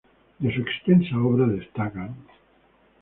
De 0.39 0.51
su 0.51 0.61
extensa 0.61 1.15
obra 1.19 1.45
destacan 1.45 2.15